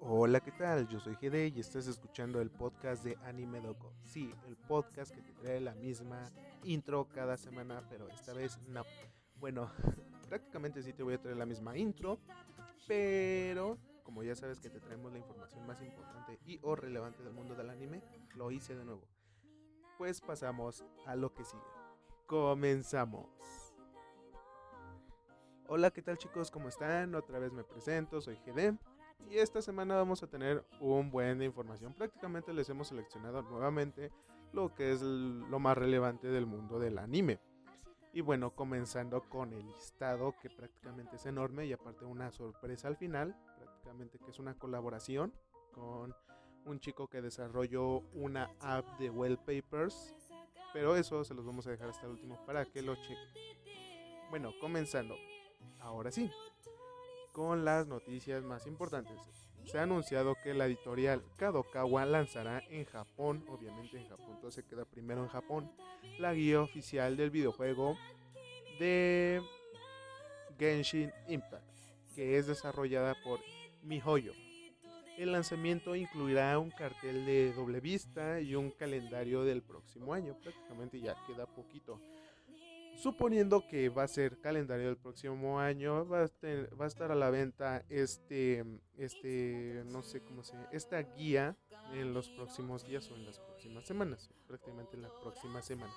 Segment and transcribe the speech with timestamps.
[0.00, 0.86] Hola, ¿qué tal?
[0.86, 3.92] Yo soy GD y estás escuchando el podcast de Anime Doco.
[4.04, 6.30] Sí, el podcast que te trae la misma
[6.62, 8.84] intro cada semana, pero esta vez no.
[9.34, 9.70] Bueno,
[10.28, 12.20] prácticamente sí te voy a traer la misma intro,
[12.86, 17.32] pero como ya sabes que te traemos la información más importante y o relevante del
[17.32, 18.02] mundo del anime,
[18.36, 19.02] lo hice de nuevo.
[19.98, 21.62] Pues pasamos a lo que sigue.
[22.26, 23.28] Comenzamos.
[25.66, 26.52] Hola, ¿qué tal chicos?
[26.52, 27.14] ¿Cómo están?
[27.16, 28.78] Otra vez me presento, soy GD.
[29.30, 31.92] Y esta semana vamos a tener un buen de información.
[31.92, 34.10] Prácticamente les hemos seleccionado nuevamente
[34.52, 37.38] lo que es lo más relevante del mundo del anime.
[38.12, 42.96] Y bueno, comenzando con el listado que prácticamente es enorme y aparte una sorpresa al
[42.96, 45.32] final, prácticamente que es una colaboración
[45.72, 46.14] con
[46.64, 50.14] un chico que desarrolló una app de wallpapers.
[50.72, 53.18] Pero eso se los vamos a dejar hasta el último para que lo chequen.
[54.30, 55.16] Bueno, comenzando.
[55.80, 56.30] Ahora sí,
[57.38, 59.16] con las noticias más importantes.
[59.64, 64.84] Se ha anunciado que la editorial Kadokawa lanzará en Japón, obviamente en Japón, se queda
[64.84, 65.70] primero en Japón,
[66.18, 67.96] la guía oficial del videojuego
[68.80, 69.40] de
[70.58, 71.64] Genshin Impact,
[72.16, 73.38] que es desarrollada por
[73.84, 74.32] MiHoYo.
[75.16, 81.00] El lanzamiento incluirá un cartel de doble vista y un calendario del próximo año, prácticamente
[81.00, 82.00] ya queda poquito.
[82.98, 87.84] Suponiendo que va a ser calendario del próximo año, va a, estar a la venta
[87.88, 88.64] este,
[88.96, 91.56] este, no sé cómo se esta guía
[91.92, 95.92] en los próximos días o en las próximas semanas, prácticamente en la próxima semana.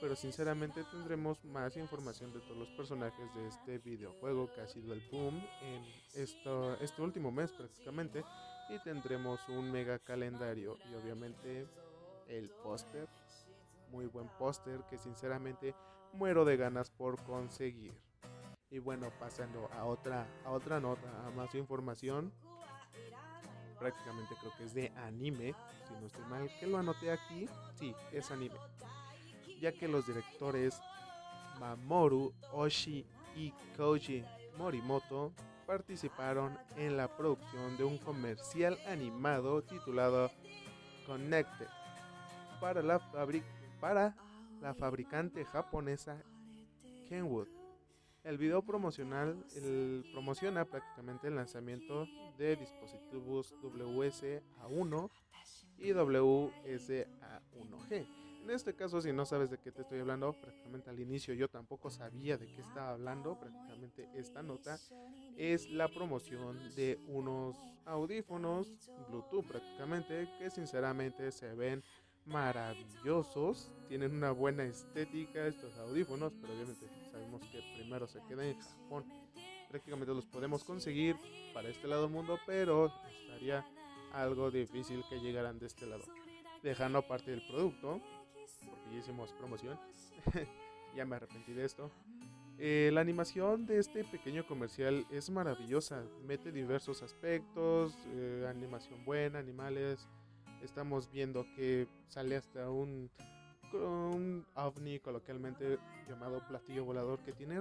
[0.00, 4.94] Pero sinceramente tendremos más información de todos los personajes de este videojuego que ha sido
[4.94, 8.24] el boom en esto, este último mes prácticamente.
[8.70, 11.66] Y tendremos un mega calendario y obviamente
[12.28, 13.08] el póster
[13.90, 15.74] muy buen póster que sinceramente
[16.12, 17.92] muero de ganas por conseguir.
[18.70, 22.32] Y bueno, pasando a otra, a otra nota, a más información.
[23.78, 25.54] Prácticamente creo que es de anime,
[25.88, 27.48] si no estoy mal, que lo anoté aquí.
[27.74, 28.56] Sí, es anime.
[29.60, 30.80] Ya que los directores
[31.58, 33.06] Mamoru Oshi
[33.36, 34.24] y Koji
[34.56, 35.32] Morimoto
[35.66, 40.30] participaron en la producción de un comercial animado titulado
[41.06, 41.68] Connected
[42.60, 42.98] para la
[43.80, 44.14] para
[44.60, 46.22] la fabricante japonesa
[47.08, 47.48] Kenwood.
[48.22, 52.06] El video promocional el, promociona prácticamente el lanzamiento
[52.36, 55.10] de dispositivos WSA1
[55.78, 58.06] y WSA1G.
[58.42, 61.48] En este caso, si no sabes de qué te estoy hablando, prácticamente al inicio yo
[61.48, 63.38] tampoco sabía de qué estaba hablando.
[63.38, 64.78] Prácticamente esta nota
[65.36, 67.56] es la promoción de unos
[67.86, 68.68] audífonos
[69.08, 71.82] Bluetooth prácticamente que sinceramente se ven
[72.26, 78.58] maravillosos, tienen una buena estética estos audífonos, pero obviamente sabemos que primero se queda en
[78.60, 79.04] Japón.
[79.68, 81.16] Prácticamente los podemos conseguir
[81.54, 83.64] para este lado del mundo, pero estaría
[84.12, 86.04] algo difícil que llegaran de este lado.
[86.62, 88.00] Dejando aparte del producto,
[88.68, 89.78] porque ya hicimos promoción,
[90.96, 91.90] ya me arrepentí de esto.
[92.62, 99.38] Eh, la animación de este pequeño comercial es maravillosa, mete diversos aspectos, eh, animación buena,
[99.38, 100.06] animales,
[100.62, 103.10] estamos viendo que sale hasta un,
[104.54, 105.78] ovni coloquialmente
[106.08, 107.60] llamado platillo volador que tiene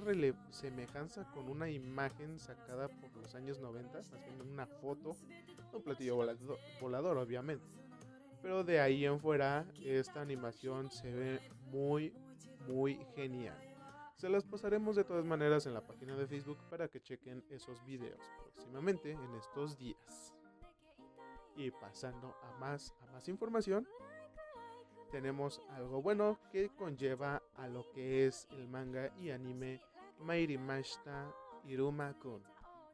[0.49, 5.15] semejanza con una imagen sacada por los años 90, más bien una foto,
[5.71, 7.65] un platillo volador, volador obviamente.
[8.41, 11.39] Pero de ahí en fuera esta animación se ve
[11.71, 12.13] muy
[12.67, 13.57] muy genial.
[14.15, 17.83] Se las pasaremos de todas maneras en la página de Facebook para que chequen esos
[17.85, 20.28] videos próximamente en estos días.
[21.59, 23.85] Y pasando a más, a más información,
[25.11, 29.81] tenemos algo bueno que conlleva a lo que es el manga y anime
[30.21, 31.29] Mairi Mashita
[31.65, 32.41] Iruma-kun,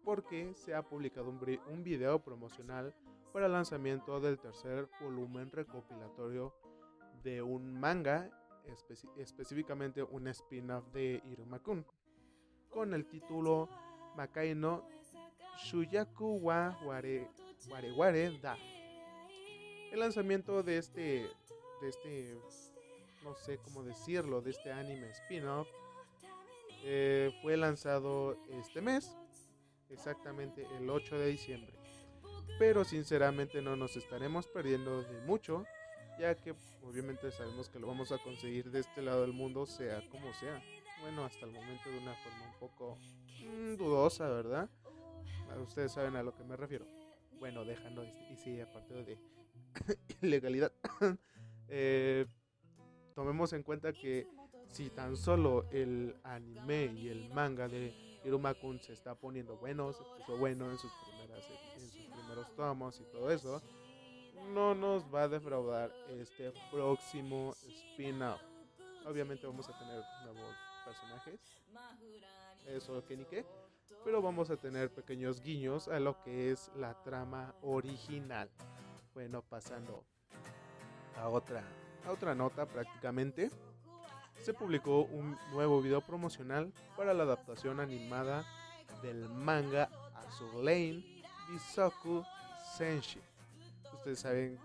[0.03, 1.39] porque se ha publicado un,
[1.71, 2.91] un video promocional
[3.31, 6.51] para el lanzamiento del tercer volumen recopilatorio
[7.21, 8.31] de un manga,
[9.15, 11.85] específicamente un spin-off de Iruma-kun,
[12.71, 13.69] con el título
[14.15, 14.87] Makai no
[15.55, 17.29] Shuyaku wa Ware
[17.67, 18.57] Ware Da.
[19.91, 21.29] El lanzamiento de este,
[21.81, 22.37] de este,
[23.23, 25.67] no sé cómo decirlo, de este anime spin-off
[26.83, 29.17] eh, fue lanzado este mes,
[29.89, 31.73] exactamente el 8 de diciembre.
[32.59, 35.65] Pero sinceramente no nos estaremos perdiendo de mucho,
[36.19, 40.01] ya que obviamente sabemos que lo vamos a conseguir de este lado del mundo, sea
[40.09, 40.61] como sea.
[41.01, 42.97] Bueno, hasta el momento de una forma un poco
[43.43, 44.69] mm, dudosa, ¿verdad?
[45.61, 46.85] Ustedes saben a lo que me refiero
[47.45, 49.19] bueno, dejando, y sí, aparte de
[50.23, 50.71] ilegalidad,
[51.67, 52.25] eh,
[53.13, 54.27] tomemos en cuenta que
[54.71, 57.93] si tan solo el anime y el manga de
[58.25, 62.99] Iruma-kun se está poniendo bueno, se puso bueno en sus primeras, en sus primeros tomos
[62.99, 63.61] y todo eso,
[64.51, 67.53] no nos va a defraudar este próximo
[67.91, 68.41] spin-off.
[69.05, 71.39] Obviamente vamos a tener nuevos personajes,
[72.65, 73.45] eso que ni qué,
[74.03, 78.49] pero vamos a tener pequeños guiños a lo que es la trama original.
[79.13, 80.03] Bueno, pasando
[81.17, 81.63] a otra,
[82.05, 83.49] a otra nota prácticamente,
[84.41, 88.45] se publicó un nuevo video promocional para la adaptación animada
[89.01, 91.03] del manga Azur Lane
[91.49, 92.23] Bisoku
[92.77, 93.19] Senshi.
[93.93, 94.59] Ustedes saben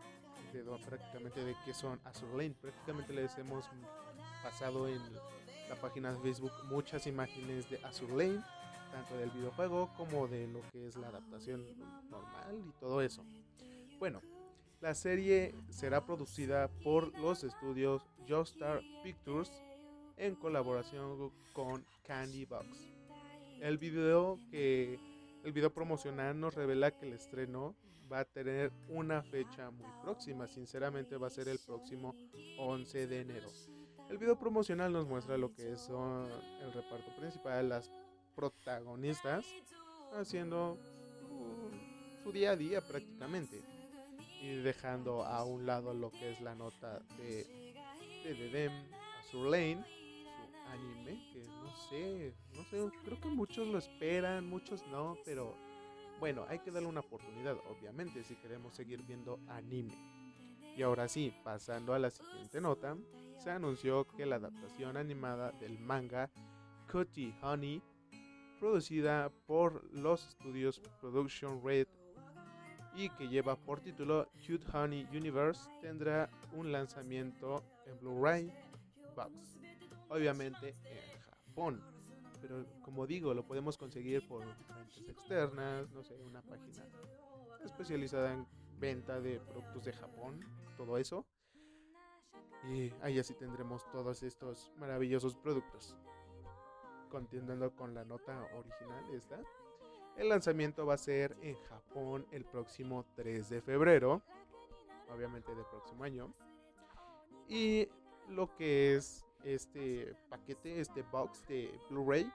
[0.52, 2.54] de, prácticamente de qué son Azur Lane.
[2.60, 3.64] Prácticamente les hemos
[4.42, 5.00] pasado en
[5.68, 8.42] la página de Facebook muchas imágenes de Azur Lane,
[8.90, 11.64] tanto del videojuego como de lo que es la adaptación
[12.10, 13.24] normal y todo eso.
[13.98, 14.20] Bueno,
[14.80, 19.50] la serie será producida por los estudios Joestar Pictures
[20.16, 22.88] en colaboración con Candy Box.
[23.60, 24.98] El video que
[25.44, 27.74] el video promocional nos revela que el estreno
[28.12, 32.14] va a tener una fecha muy próxima, sinceramente va a ser el próximo
[32.58, 33.48] 11 de enero.
[34.10, 36.28] El video promocional nos muestra lo que son
[36.60, 37.90] el reparto principal, las
[38.40, 39.44] protagonistas
[40.18, 40.78] haciendo
[42.22, 43.60] su día a día prácticamente
[44.40, 47.74] y dejando a un lado lo que es la nota de,
[48.24, 48.72] de Dedem
[49.18, 54.86] Azur Lane, su anime, que no sé, no sé, creo que muchos lo esperan, muchos
[54.86, 55.54] no, pero
[56.18, 59.94] bueno, hay que darle una oportunidad, obviamente, si queremos seguir viendo anime.
[60.78, 62.96] Y ahora sí, pasando a la siguiente nota,
[63.36, 66.30] se anunció que la adaptación animada del manga
[66.90, 67.82] Cutie Honey,
[68.60, 71.88] producida por los estudios Production Red
[72.94, 78.52] y que lleva por título Cute Honey Universe, tendrá un lanzamiento en Blu-ray
[79.16, 79.58] Box,
[80.10, 81.82] obviamente en Japón.
[82.42, 86.84] Pero como digo, lo podemos conseguir por fuentes externas, no sé, una página
[87.64, 88.46] especializada en
[88.78, 90.40] venta de productos de Japón,
[90.76, 91.26] todo eso.
[92.68, 95.96] Y ahí así tendremos todos estos maravillosos productos.
[97.10, 99.40] Continuando con la nota original, esta.
[100.16, 104.22] El lanzamiento va a ser en Japón el próximo 3 de febrero,
[105.12, 106.32] obviamente del próximo año.
[107.48, 107.88] Y
[108.28, 112.30] lo que es este paquete, este box de Blu-ray,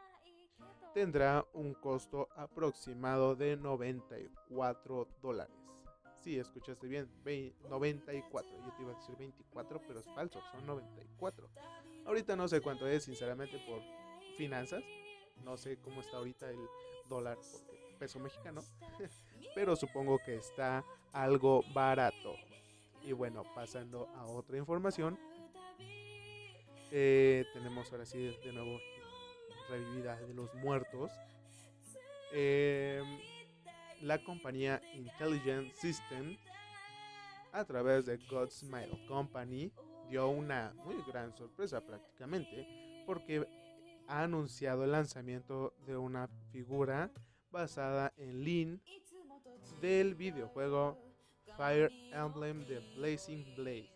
[0.93, 5.55] tendrá un costo aproximado de 94 dólares.
[6.21, 7.09] Sí, escuchaste bien,
[7.69, 8.51] 94.
[8.65, 11.49] Yo te iba a decir 24, pero es falso, son 94.
[12.05, 13.81] Ahorita no sé cuánto es, sinceramente, por
[14.35, 14.83] finanzas.
[15.43, 16.59] No sé cómo está ahorita el
[17.09, 17.37] dólar
[17.99, 18.61] peso mexicano,
[19.55, 22.35] pero supongo que está algo barato.
[23.03, 25.19] Y bueno, pasando a otra información,
[26.91, 28.79] eh, tenemos ahora sí de nuevo
[29.69, 31.11] revivida de los muertos.
[32.33, 33.03] Eh,
[34.01, 36.37] la compañía Intelligent System,
[37.51, 39.71] a través de Godsmile Company,
[40.09, 43.47] dio una muy gran sorpresa prácticamente, porque
[44.07, 47.11] ha anunciado el lanzamiento de una figura
[47.51, 48.81] basada en Lin
[49.81, 50.97] del videojuego
[51.57, 53.89] Fire Emblem The Blazing Blade.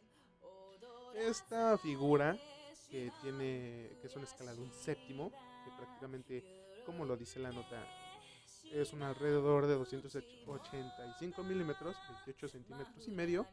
[1.16, 2.38] Esta figura
[2.90, 5.32] que tiene que es una escala de un séptimo,
[5.64, 6.44] que prácticamente
[6.86, 7.86] como lo dice la nota
[8.72, 11.96] es un alrededor de 285 milímetros,
[12.26, 13.46] 28 centímetros y medio.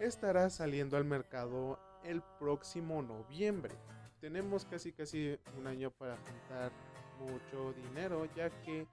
[0.00, 3.74] Estará saliendo al mercado el próximo noviembre.
[4.24, 6.72] Tenemos casi casi un año para juntar
[7.20, 8.86] mucho dinero, ya que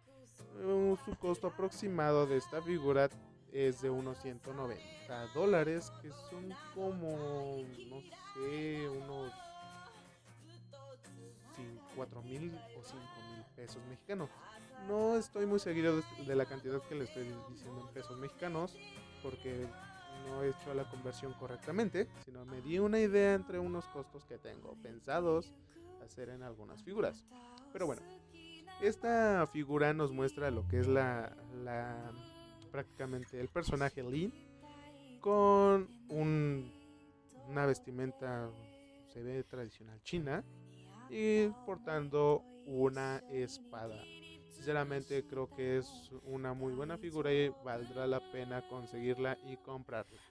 [0.62, 3.08] uh, su costo aproximado de esta figura
[3.54, 8.02] es de unos 190 dólares, que son como, no
[8.34, 9.32] sé, unos
[11.96, 14.30] 4 mil o 5 mil pesos mexicanos.
[14.90, 18.76] No estoy muy seguido de la cantidad que le estoy diciendo en pesos mexicanos,
[19.24, 19.66] porque
[20.26, 24.38] no he hecho la conversión correctamente, sino me di una idea entre unos costos que
[24.38, 25.52] tengo pensados
[26.04, 27.26] hacer en algunas figuras.
[27.72, 28.02] Pero bueno,
[28.82, 32.12] esta figura nos muestra lo que es la, la
[32.72, 34.34] prácticamente el personaje Lin
[35.20, 36.72] con un,
[37.48, 38.50] una vestimenta
[39.14, 40.44] se ve tradicional china
[41.10, 44.02] y portando una espada.
[44.62, 50.22] Sinceramente creo que es una muy buena figura y valdrá la pena conseguirla y comprarla.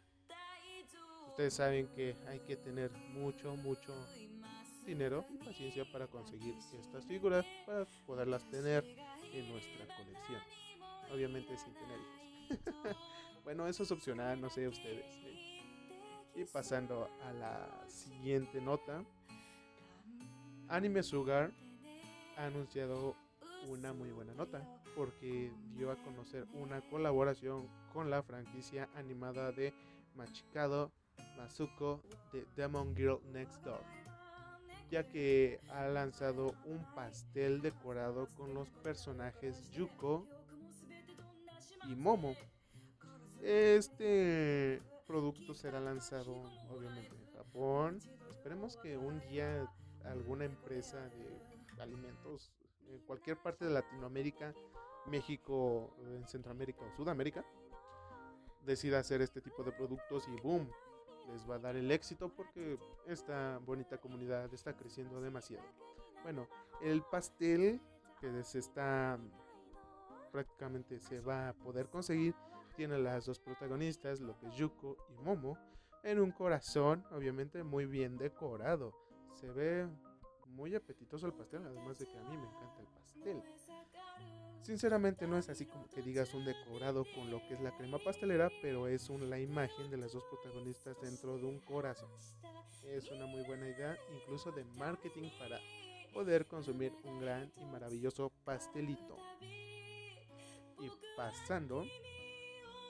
[1.31, 3.93] Ustedes saben que hay que tener mucho, mucho
[4.87, 8.85] dinero y paciencia para conseguir estas figuras para poderlas tener
[9.33, 10.41] en nuestra colección.
[11.13, 12.97] Obviamente sin tener hijos.
[13.43, 15.13] bueno, eso es opcional, no sé ustedes.
[15.25, 16.37] ¿eh?
[16.37, 19.05] Y pasando a la siguiente nota.
[20.69, 21.51] Anime Sugar
[22.37, 23.17] ha anunciado
[23.69, 29.73] una muy buena nota porque dio a conocer una colaboración con la franquicia animada de
[30.15, 30.93] Machikado
[31.37, 32.03] Mazuko
[32.33, 33.83] de Demon Girl Next Door,
[34.91, 40.27] ya que ha lanzado un pastel decorado con los personajes Yuko
[41.89, 42.35] y Momo.
[43.43, 46.35] Este producto será lanzado
[46.71, 47.99] obviamente en Japón.
[48.31, 49.67] Esperemos que un día
[50.05, 52.53] alguna empresa de alimentos
[52.91, 54.55] en cualquier parte de Latinoamérica,
[55.07, 57.45] México, en Centroamérica o Sudamérica,
[58.65, 60.69] decida hacer este tipo de productos y boom,
[61.33, 65.65] les va a dar el éxito porque esta bonita comunidad está creciendo demasiado.
[66.23, 66.47] Bueno,
[66.83, 67.81] el pastel
[68.21, 69.19] que se está
[70.33, 72.35] prácticamente se va a poder conseguir
[72.77, 75.59] tiene las dos protagonistas, lo que es Yuko y Momo,
[76.03, 78.95] en un corazón obviamente muy bien decorado.
[79.35, 79.89] Se ve
[80.51, 83.43] muy apetitoso el pastel, además de que a mí me encanta el pastel.
[84.63, 87.99] Sinceramente no es así como que digas un decorado con lo que es la crema
[87.99, 92.11] pastelera, pero es la imagen de las dos protagonistas dentro de un corazón.
[92.85, 95.59] Es una muy buena idea, incluso de marketing para
[96.13, 99.17] poder consumir un gran y maravilloso pastelito.
[100.79, 101.85] Y pasando,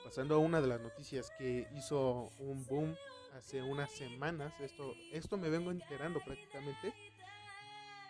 [0.03, 2.95] pasando a una de las noticias que hizo un boom
[3.33, 6.93] hace unas semanas, esto, esto me vengo enterando prácticamente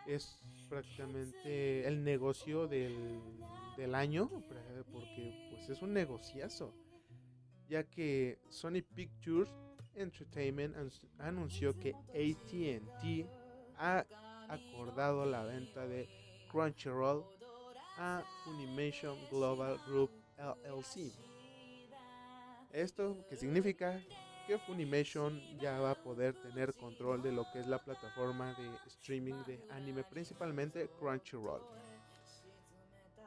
[0.07, 0.39] es
[0.69, 3.19] prácticamente el negocio del,
[3.77, 4.29] del año,
[4.91, 6.73] porque pues es un negociazo,
[7.67, 9.49] ya que Sony Pictures
[9.95, 10.75] Entertainment
[11.19, 13.27] anunció que ATT
[13.77, 14.05] ha
[14.47, 16.07] acordado la venta de
[16.49, 17.23] Crunchyroll
[17.97, 21.11] a Funimation Global Group LLC.
[22.71, 24.01] ¿Esto qué significa?
[24.45, 28.69] Que Funimation ya va a poder tener control de lo que es la plataforma de
[28.87, 31.61] streaming de anime, principalmente Crunchyroll.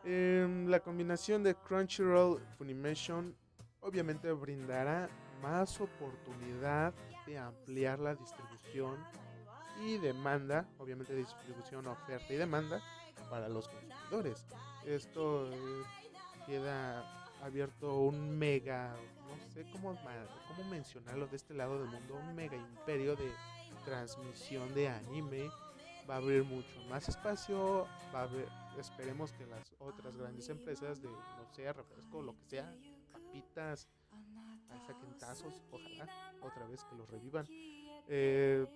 [0.04, 3.34] Em, la combinación de Crunchyroll Funimation
[3.80, 5.08] obviamente brindará
[5.42, 6.92] más oportunidad
[7.26, 8.96] de ampliar la distribución
[9.82, 12.82] y demanda, obviamente distribución, oferta y demanda
[13.30, 14.46] para los consumidores.
[14.86, 15.82] Esto eh,
[16.46, 17.02] queda
[17.42, 18.94] abierto un mega
[19.54, 19.96] sé cómo,
[20.48, 23.32] cómo mencionarlo de este lado del mundo, un mega imperio de
[23.84, 25.50] transmisión de anime.
[26.08, 28.46] Va a abrir mucho más espacio, va a haber,
[28.78, 32.76] esperemos que las otras grandes empresas de, no sé, refresco, lo que sea,
[33.10, 33.88] papitas,
[34.86, 36.06] saquen tazos, ojalá,
[36.42, 37.46] otra vez que los revivan.
[38.08, 38.66] Eh,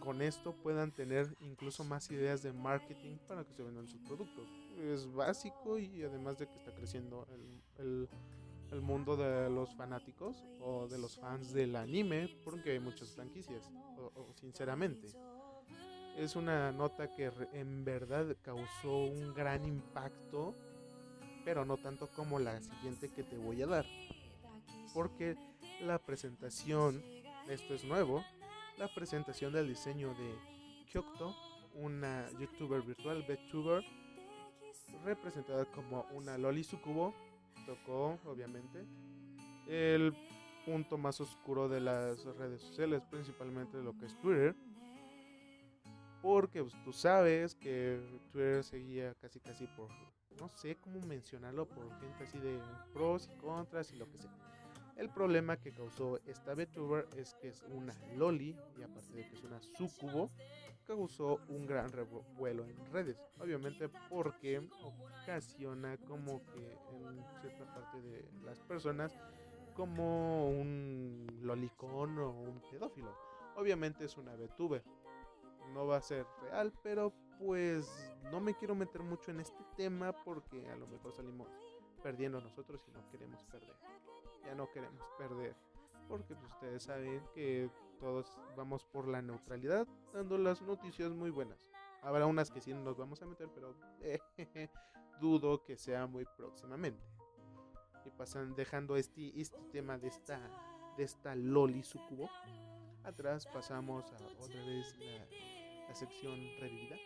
[0.00, 4.48] con esto puedan tener incluso más ideas de marketing para que se vendan sus productos.
[4.78, 8.08] Es básico y además de que está creciendo el el
[8.80, 14.32] mundo de los fanáticos o de los fans del anime, porque hay muchas franquicias, o,
[14.34, 15.08] sinceramente.
[16.16, 20.54] Es una nota que en verdad causó un gran impacto,
[21.44, 23.86] pero no tanto como la siguiente que te voy a dar.
[24.94, 25.36] Porque
[25.80, 27.02] la presentación,
[27.48, 28.24] esto es nuevo,
[28.76, 30.38] la presentación del diseño de
[30.90, 31.34] Kyokto,
[31.74, 33.84] una youtuber virtual, VTuber,
[35.04, 37.14] representada como una Loli Sukubo,
[37.66, 38.84] tocó, obviamente,
[39.66, 40.14] el
[40.64, 44.54] punto más oscuro de las redes sociales, principalmente lo que es Twitter.
[46.22, 49.88] Porque pues, tú sabes que Twitter seguía casi casi por,
[50.38, 52.58] no sé cómo mencionarlo, por gente así de
[52.92, 54.30] pros y contras y lo que sea.
[54.96, 59.34] El problema que causó esta VTuber es que es una loli y aparte de que
[59.34, 60.30] es una sucubo,
[60.90, 63.22] causó un gran revuelo en redes.
[63.38, 69.16] Obviamente porque ocasiona como que en cierta parte de las personas
[69.74, 73.16] como un lolicón o un pedófilo.
[73.56, 74.82] Obviamente es una VTuber.
[75.72, 80.12] No va a ser real, pero pues no me quiero meter mucho en este tema
[80.24, 81.48] porque a lo mejor salimos
[82.02, 83.76] perdiendo nosotros y no queremos perder.
[84.44, 85.54] Ya no queremos perder.
[86.10, 88.26] Porque pues, ustedes saben que todos
[88.56, 91.56] vamos por la neutralidad, dando las noticias muy buenas.
[92.02, 93.76] Habrá unas que sí nos vamos a meter, pero
[95.20, 97.00] dudo que sea muy próximamente.
[98.04, 100.40] Y pasan dejando este, este tema de esta,
[100.96, 102.28] de esta Loli Sucubo.
[103.04, 106.96] Atrás pasamos a otra vez la, la sección revivida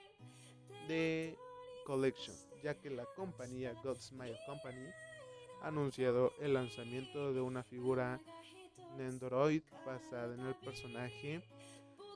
[0.89, 1.37] de
[1.85, 4.89] Collection, ya que la compañía God Smile Company
[5.63, 8.21] ha anunciado el lanzamiento de una figura
[8.97, 11.43] Nendoroid basada en el personaje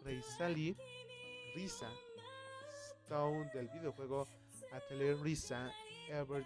[0.05, 0.77] Reisali
[1.55, 1.91] Risa
[3.05, 4.27] Stone del videojuego
[4.73, 5.73] Atelier Risa
[6.09, 6.45] Ever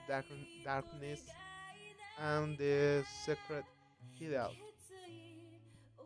[0.65, 1.27] Darkness
[2.19, 3.65] and the Secret
[4.19, 4.57] Hideout.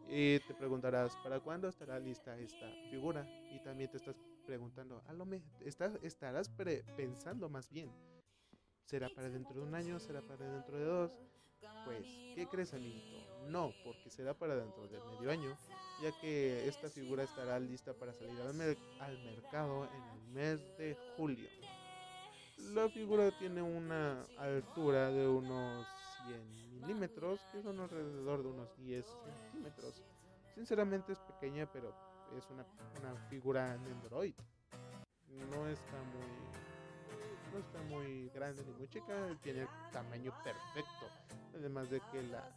[0.09, 3.27] Y te preguntarás, ¿para cuándo estará lista esta figura?
[3.53, 4.15] Y también te estás
[4.47, 5.27] preguntando, a lo
[5.61, 6.49] estarás
[6.97, 7.91] pensando más bien,
[8.87, 9.99] ¿Será para dentro de un año?
[9.99, 11.11] ¿Será para dentro de dos?
[11.85, 13.17] Pues, ¿qué crees, amiguito?
[13.49, 15.57] No, porque será para dentro de medio año,
[16.03, 20.97] ya que esta figura estará lista para salir al, al mercado en el mes de
[21.17, 21.49] julio.
[22.75, 25.87] La figura tiene una altura de unos
[26.27, 30.03] 100 milímetros, que son alrededor de unos 10 centímetros.
[30.55, 31.95] Sinceramente es pequeña, pero
[32.37, 32.67] es una,
[33.01, 34.35] una figura Android.
[35.29, 36.67] No está muy
[37.53, 41.07] no está muy grande ni muy chica, tiene el tamaño perfecto.
[41.59, 42.49] Además de que la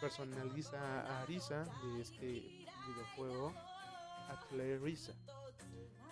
[0.00, 3.52] personaliza a Arisa de este videojuego,
[4.28, 4.36] a
[4.82, 5.12] Risa.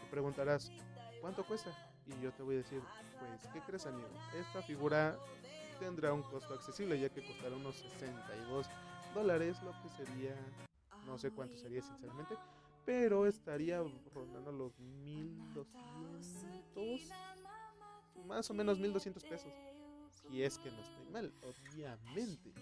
[0.01, 0.71] Te preguntarás,
[1.21, 1.71] ¿cuánto cuesta?
[2.07, 2.83] Y yo te voy a decir,
[3.19, 4.09] pues, ¿qué crees amigo?
[4.35, 5.17] Esta figura
[5.79, 8.67] tendrá un costo accesible ya que costará unos 62
[9.15, 10.37] dólares, lo que sería,
[11.07, 12.37] no sé cuánto sería sinceramente,
[12.85, 13.83] pero estaría
[14.15, 17.11] rondando los 1200,
[18.27, 19.53] más o menos 1200 pesos.
[20.29, 22.53] Si es que no estoy mal, obviamente.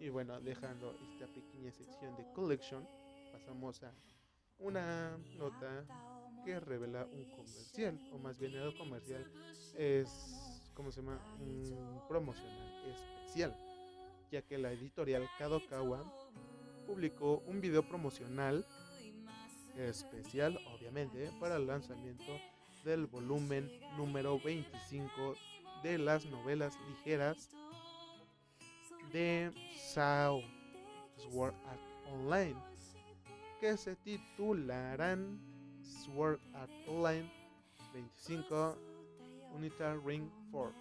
[0.00, 2.86] Y bueno, dejando esta pequeña sección de collection,
[3.32, 3.92] pasamos a
[4.58, 5.84] una nota
[6.44, 9.30] que revela un comercial, o más bien el comercial
[9.76, 11.20] es, ¿cómo se llama?
[11.40, 13.54] Un promocional especial,
[14.30, 16.02] ya que la editorial Kadokawa
[16.86, 18.64] publicó un video promocional
[19.76, 22.38] especial, obviamente, para el lanzamiento
[22.84, 25.34] del volumen número 25
[25.82, 27.50] de las novelas ligeras
[29.12, 29.50] de
[29.92, 30.42] Sao
[31.16, 31.80] Sword Art
[32.12, 32.56] Online,
[33.60, 35.40] que se titularán
[35.82, 37.30] Sword Art Online
[37.92, 38.76] 25
[39.54, 40.72] Unita Ring 4.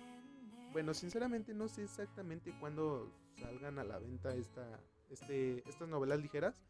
[0.71, 4.79] Bueno, sinceramente no sé exactamente cuándo salgan a la venta esta,
[5.09, 6.61] este, estas novelas ligeras,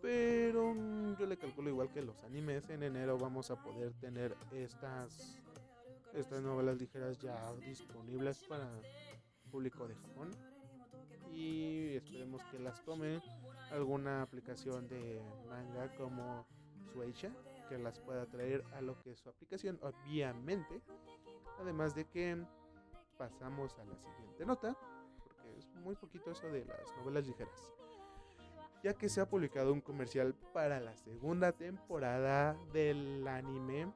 [0.00, 0.74] pero
[1.18, 2.68] yo le calculo igual que los animes.
[2.70, 5.38] En enero vamos a poder tener estas,
[6.14, 8.68] estas novelas ligeras ya disponibles para
[9.50, 10.30] público de Japón.
[11.30, 13.20] Y esperemos que las tome
[13.70, 16.46] alguna aplicación de manga como
[16.92, 17.32] Sueisha
[17.68, 20.82] que las pueda traer a lo que es su aplicación, obviamente.
[21.58, 22.44] Además de que
[23.16, 24.76] pasamos a la siguiente nota,
[25.24, 27.72] porque es muy poquito eso de las novelas ligeras.
[28.82, 33.92] Ya que se ha publicado un comercial para la segunda temporada del anime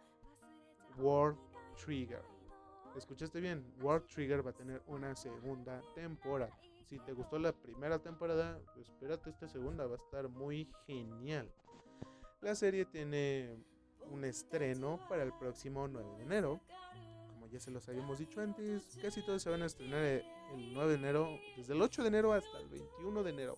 [0.97, 1.37] World
[1.85, 2.23] Trigger.
[2.97, 6.57] Escuchaste bien, World Trigger va a tener una segunda temporada.
[6.87, 11.53] Si te gustó la primera temporada, pues espérate esta segunda, va a estar muy genial.
[12.41, 13.59] La serie tiene
[14.11, 16.61] un estreno para el próximo 9 de enero.
[17.29, 20.93] Como ya se los habíamos dicho antes, casi todos se van a estrenar el 9
[20.93, 23.57] de enero, desde el 8 de enero hasta el 21 de enero,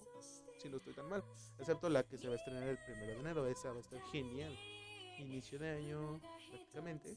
[0.59, 1.23] si no estoy tan mal.
[1.59, 4.01] Excepto la que se va a estrenar el 1 de enero, esa va a estar
[4.11, 4.57] genial.
[5.19, 7.17] Inicio de año, prácticamente.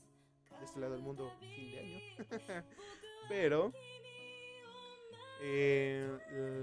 [0.62, 2.00] De este lado del mundo, fin de año.
[3.30, 3.74] Pero
[5.42, 6.20] eh,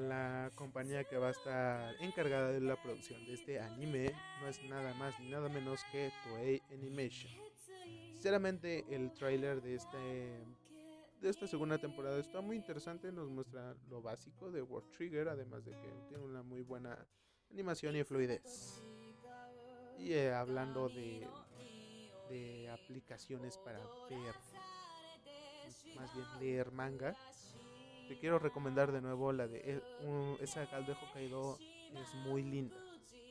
[0.08, 4.62] la compañía que va a estar encargada de la producción de este anime no es
[4.62, 7.32] nada más ni nada menos que Toei Animation.
[8.12, 10.44] Sinceramente, el tráiler de este
[11.20, 15.64] de esta segunda temporada está muy interesante, nos muestra lo básico de World Trigger, además
[15.64, 17.04] de que tiene una muy buena
[17.50, 18.80] animación y fluidez.
[19.98, 21.26] Y eh, hablando de,
[22.28, 24.34] de aplicaciones para ver,
[25.96, 27.14] más bien leer manga,
[28.08, 31.58] te quiero recomendar de nuevo la de eh, esa de Hokkaido
[31.94, 32.76] es muy linda.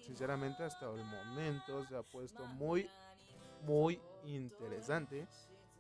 [0.02, 2.88] Sinceramente hasta el momento se ha puesto muy
[3.66, 5.28] muy interesante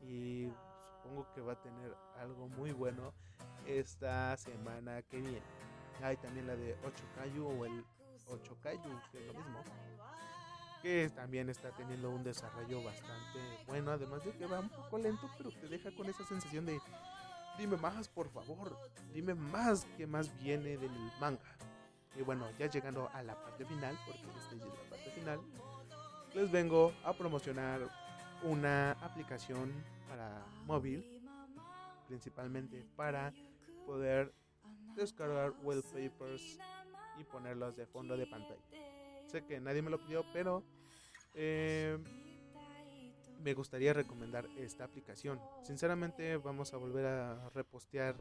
[0.01, 0.47] y
[0.95, 3.13] supongo que va a tener algo muy bueno
[3.65, 5.41] esta semana que viene.
[6.01, 7.03] Hay también la de Ocho
[7.45, 7.83] o el
[8.27, 9.63] Ocho que es lo mismo,
[10.87, 15.29] que también está teniendo un desarrollo bastante bueno, además de que va un poco lento,
[15.37, 16.79] pero te deja con esa sensación de
[17.57, 18.73] dime más, por favor,
[19.13, 21.57] dime más que más viene del manga.
[22.15, 25.41] Y bueno, ya llegando a la parte final, porque esta es la parte final,
[26.33, 27.81] les vengo a promocionar
[28.43, 29.73] una aplicación
[30.07, 31.03] para móvil,
[32.07, 33.33] principalmente para
[33.85, 34.33] poder
[34.95, 36.57] descargar wallpapers
[37.19, 38.61] y ponerlos de fondo de pantalla.
[39.25, 40.63] Sé que nadie me lo pidió, pero
[41.33, 41.97] eh,
[43.43, 45.39] me gustaría recomendar esta aplicación.
[45.63, 48.15] Sinceramente vamos a volver a repostear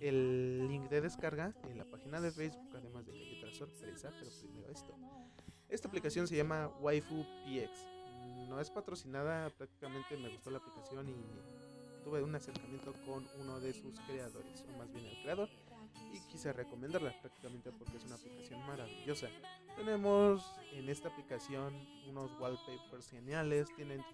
[0.00, 4.10] el link de descarga en la página de Facebook, además de que hay otra sorpresa,
[4.18, 4.94] pero primero esto.
[5.68, 7.70] Esta aplicación se llama Waifu PX.
[8.48, 13.72] No es patrocinada, prácticamente me gustó la aplicación y tuve un acercamiento con uno de
[13.72, 15.48] sus creadores, o más bien el creador
[16.12, 19.28] y quise recomendarla prácticamente porque es una aplicación maravillosa.
[19.76, 21.74] Tenemos en esta aplicación
[22.08, 24.04] unos wallpapers geniales, tienen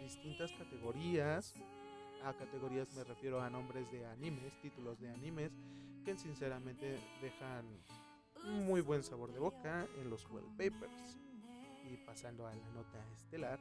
[0.00, 1.54] distintas categorías
[2.24, 5.52] A categorías me refiero a nombres de animes, títulos de animes,
[6.04, 7.64] que sinceramente dejan
[8.44, 11.16] muy buen sabor de boca en los wallpapers.
[11.90, 13.58] Y pasando a la nota estelar,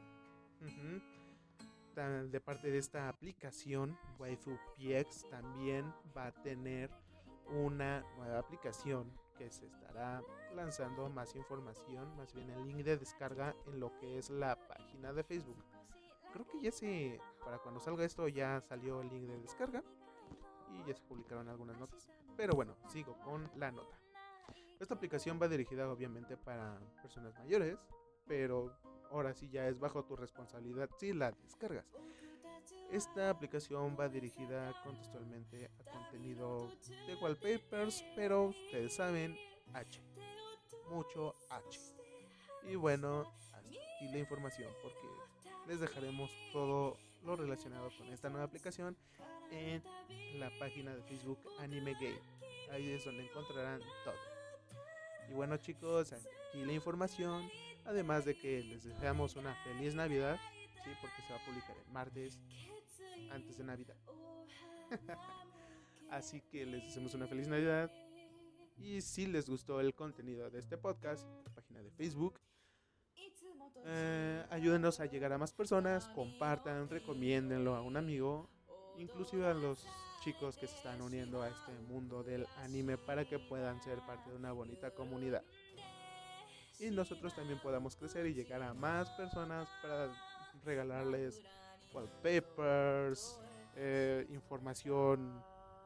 [2.32, 6.92] de parte de esta aplicación, Waifu PX también va a tener
[7.50, 10.24] una nueva aplicación que se estará
[10.56, 15.14] lanzando más información, más bien el link de descarga en lo que es la página
[15.14, 15.64] de Facebook.
[16.34, 19.84] Creo que ya se, para cuando salga esto ya salió el link de descarga
[20.72, 22.10] y ya se publicaron algunas notas.
[22.36, 23.98] Pero bueno, sigo con la nota.
[24.80, 27.78] Esta aplicación va dirigida obviamente para personas mayores,
[28.28, 28.72] pero
[29.12, 31.86] ahora sí ya es bajo tu responsabilidad si la descargas.
[32.92, 36.72] Esta aplicación va dirigida contextualmente a contenido
[37.06, 39.38] de wallpapers, pero ustedes saben,
[39.74, 40.00] H.
[40.90, 41.80] Mucho H.
[42.64, 45.08] Y bueno, aquí la información porque
[45.68, 48.96] les dejaremos todo lo relacionado con esta nueva aplicación
[49.52, 49.84] en
[50.40, 52.22] la página de Facebook Anime Game.
[52.72, 54.16] Ahí es donde encontrarán todo.
[55.30, 57.50] Y bueno chicos, aquí la información.
[57.86, 60.38] Además de que les deseamos una feliz Navidad,
[60.84, 60.90] ¿sí?
[61.02, 62.38] porque se va a publicar el martes
[63.32, 63.98] antes de Navidad.
[66.10, 67.92] Así que les deseamos una feliz Navidad.
[68.78, 72.40] Y si les gustó el contenido de este podcast, la página de Facebook,
[73.86, 78.50] eh, ayúdenos a llegar a más personas, compartan, recomiéndenlo a un amigo,
[78.98, 79.86] inclusive a los
[80.24, 84.30] chicos que se están uniendo a este mundo del anime para que puedan ser parte
[84.30, 85.44] de una bonita comunidad
[86.80, 90.12] y nosotros también podamos crecer y llegar a más personas para
[90.64, 91.42] regalarles
[91.98, 93.40] wallpapers,
[93.76, 95.44] eh, información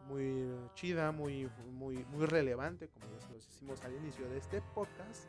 [0.07, 5.25] muy chida, muy, muy, muy relevante, como los hicimos al inicio de este podcast.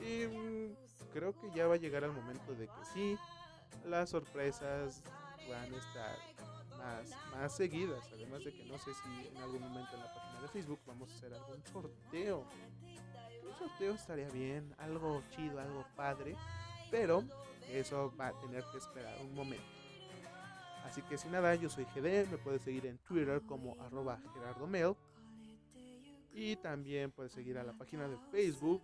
[0.00, 0.74] Y mm,
[1.12, 3.18] creo que ya va a llegar el momento de que sí,
[3.84, 5.02] las sorpresas
[5.48, 6.16] van a estar
[6.78, 8.08] más, más seguidas.
[8.12, 11.10] Además de que no sé si en algún momento en la página de Facebook vamos
[11.10, 12.46] a hacer algún sorteo
[13.54, 16.36] sorteo estaría bien, algo chido, algo padre,
[16.90, 17.24] pero
[17.70, 19.64] eso va a tener que esperar un momento.
[20.94, 24.96] Así que sin nada, yo soy GD, me puedes seguir en Twitter como arroba Gerardo
[26.32, 28.80] Y también puedes seguir a la página de Facebook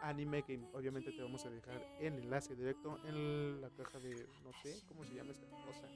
[0.00, 4.52] Anime, que obviamente te vamos a dejar el enlace directo en la caja de, no
[4.64, 5.86] sé cómo se llama esta cosa,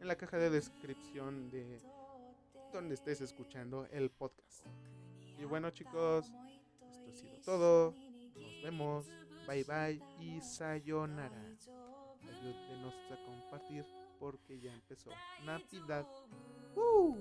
[0.00, 1.78] en la caja de descripción de
[2.72, 4.66] donde estés escuchando el podcast.
[5.38, 6.28] Y bueno chicos,
[7.08, 7.94] ha sido todo.
[8.34, 9.06] Nos vemos.
[9.46, 11.56] Bye bye y sayonara.
[12.24, 13.84] Ayúdenos a compartir
[14.22, 15.10] porque ya empezó
[15.44, 16.06] Navidad.
[16.76, 17.16] ¡Uh!